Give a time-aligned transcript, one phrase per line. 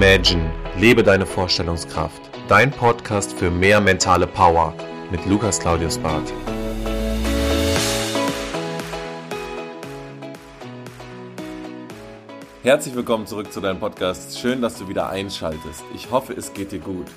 [0.00, 2.22] Imagine, lebe deine Vorstellungskraft.
[2.46, 4.72] Dein Podcast für mehr mentale Power
[5.10, 6.32] mit Lukas Claudius Barth.
[12.62, 14.38] Herzlich willkommen zurück zu deinem Podcast.
[14.38, 15.82] Schön, dass du wieder einschaltest.
[15.96, 17.08] Ich hoffe, es geht dir gut.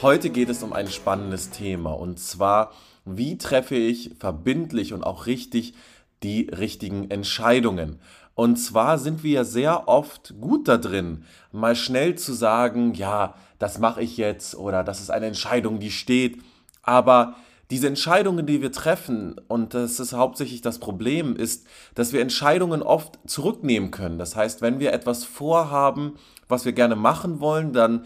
[0.00, 2.70] Heute geht es um ein spannendes Thema und zwar,
[3.04, 5.74] wie treffe ich verbindlich und auch richtig
[6.22, 7.98] die richtigen Entscheidungen.
[8.34, 13.34] Und zwar sind wir ja sehr oft gut da drin, mal schnell zu sagen, ja,
[13.58, 16.38] das mache ich jetzt oder das ist eine Entscheidung, die steht.
[16.82, 17.36] Aber
[17.70, 22.82] diese Entscheidungen, die wir treffen, und das ist hauptsächlich das Problem, ist, dass wir Entscheidungen
[22.82, 24.18] oft zurücknehmen können.
[24.18, 26.14] Das heißt, wenn wir etwas vorhaben,
[26.48, 28.04] was wir gerne machen wollen, dann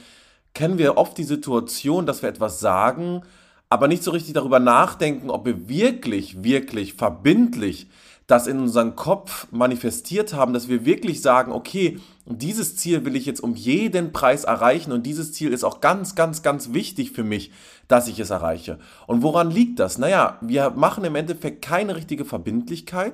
[0.55, 3.23] kennen wir oft die Situation, dass wir etwas sagen,
[3.69, 7.89] aber nicht so richtig darüber nachdenken, ob wir wirklich, wirklich verbindlich
[8.27, 13.25] das in unserem Kopf manifestiert haben, dass wir wirklich sagen, okay, dieses Ziel will ich
[13.25, 17.23] jetzt um jeden Preis erreichen und dieses Ziel ist auch ganz, ganz, ganz wichtig für
[17.23, 17.53] mich,
[17.87, 18.78] dass ich es erreiche.
[19.06, 19.98] Und woran liegt das?
[19.98, 23.12] Naja, wir machen im Endeffekt keine richtige Verbindlichkeit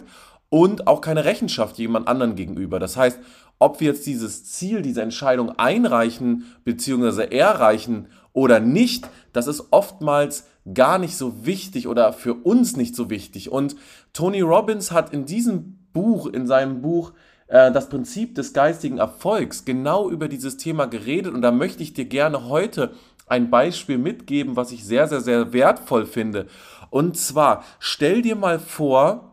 [0.53, 2.79] und auch keine Rechenschaft jemand anderen gegenüber.
[2.79, 3.19] Das heißt,
[3.59, 7.35] ob wir jetzt dieses Ziel, diese Entscheidung einreichen bzw.
[7.35, 13.09] erreichen oder nicht, das ist oftmals gar nicht so wichtig oder für uns nicht so
[13.09, 13.51] wichtig.
[13.51, 13.77] Und
[14.13, 17.15] Tony Robbins hat in diesem Buch, in seinem Buch,
[17.47, 21.33] äh, das Prinzip des geistigen Erfolgs genau über dieses Thema geredet.
[21.33, 22.93] Und da möchte ich dir gerne heute
[23.27, 26.47] ein Beispiel mitgeben, was ich sehr, sehr, sehr wertvoll finde.
[26.91, 29.32] Und zwar, stell dir mal vor,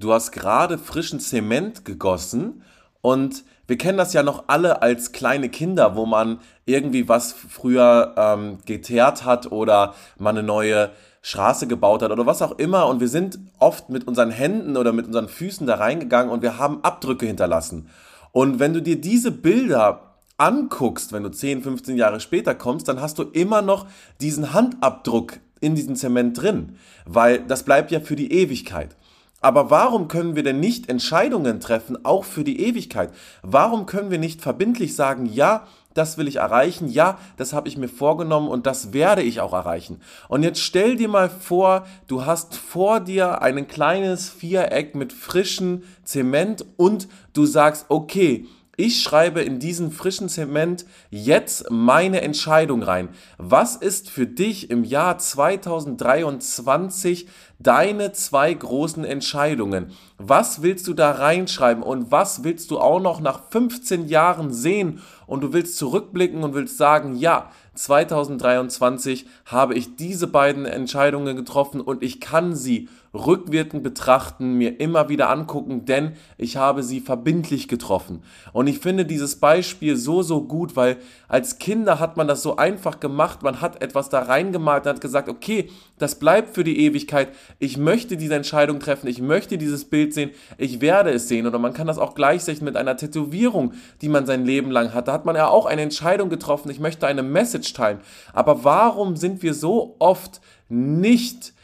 [0.00, 2.62] du hast gerade frischen Zement gegossen
[3.02, 8.14] und wir kennen das ja noch alle als kleine Kinder, wo man irgendwie was früher
[8.16, 10.90] ähm, geteert hat oder man eine neue
[11.22, 12.88] Straße gebaut hat oder was auch immer.
[12.88, 16.58] Und wir sind oft mit unseren Händen oder mit unseren Füßen da reingegangen und wir
[16.58, 17.88] haben Abdrücke hinterlassen.
[18.32, 23.00] Und wenn du dir diese Bilder anguckst, wenn du 10, 15 Jahre später kommst, dann
[23.00, 23.86] hast du immer noch
[24.20, 28.96] diesen Handabdruck in diesem Zement drin, weil das bleibt ja für die Ewigkeit.
[29.40, 33.10] Aber warum können wir denn nicht Entscheidungen treffen, auch für die Ewigkeit?
[33.42, 37.76] Warum können wir nicht verbindlich sagen, ja, das will ich erreichen, ja, das habe ich
[37.76, 40.00] mir vorgenommen und das werde ich auch erreichen.
[40.28, 45.82] Und jetzt stell dir mal vor, du hast vor dir ein kleines Viereck mit frischem
[46.04, 48.46] Zement und du sagst, okay,
[48.80, 53.10] ich schreibe in diesen frischen Zement jetzt meine Entscheidung rein.
[53.36, 59.90] Was ist für dich im Jahr 2023 deine zwei großen Entscheidungen?
[60.16, 65.02] Was willst du da reinschreiben und was willst du auch noch nach 15 Jahren sehen
[65.26, 71.82] und du willst zurückblicken und willst sagen, ja, 2023 habe ich diese beiden Entscheidungen getroffen
[71.82, 77.66] und ich kann sie rückwirkend betrachten, mir immer wieder angucken, denn ich habe sie verbindlich
[77.66, 78.22] getroffen.
[78.52, 82.56] Und ich finde dieses Beispiel so, so gut, weil als Kinder hat man das so
[82.56, 86.80] einfach gemacht, man hat etwas da reingemalt und hat gesagt, okay, das bleibt für die
[86.84, 91.46] Ewigkeit, ich möchte diese Entscheidung treffen, ich möchte dieses Bild sehen, ich werde es sehen.
[91.46, 95.08] Oder man kann das auch gleichsetzen mit einer Tätowierung, die man sein Leben lang hat.
[95.08, 97.98] Da hat man ja auch eine Entscheidung getroffen, ich möchte eine Message teilen.
[98.32, 101.54] Aber warum sind wir so oft nicht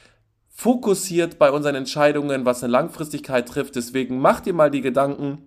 [0.57, 3.77] fokussiert bei unseren Entscheidungen, was eine Langfristigkeit trifft.
[3.77, 5.43] Deswegen mach dir mal die Gedanken,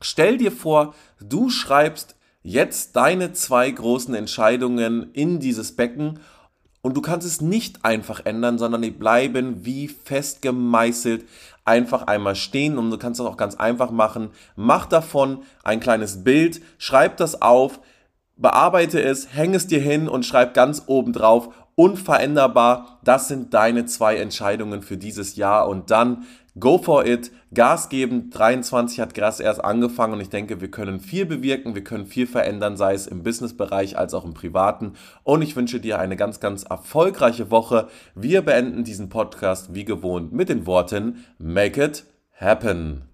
[0.00, 6.18] stell dir vor, du schreibst jetzt deine zwei großen Entscheidungen in dieses Becken
[6.80, 11.26] und du kannst es nicht einfach ändern, sondern die bleiben wie fest gemeißelt
[11.66, 14.30] einfach einmal stehen und du kannst das auch ganz einfach machen.
[14.56, 17.80] Mach davon ein kleines Bild, schreib das auf,
[18.36, 23.00] bearbeite es, häng es dir hin und schreib ganz oben drauf unveränderbar.
[23.04, 26.24] Das sind deine zwei Entscheidungen für dieses Jahr und dann
[26.58, 28.30] go for it, Gas geben.
[28.30, 32.26] 23 hat Gras erst angefangen und ich denke, wir können viel bewirken, wir können viel
[32.26, 34.94] verändern, sei es im Businessbereich als auch im privaten.
[35.22, 37.88] Und ich wünsche dir eine ganz, ganz erfolgreiche Woche.
[38.14, 42.04] Wir beenden diesen Podcast wie gewohnt mit den Worten Make it
[42.38, 43.13] happen.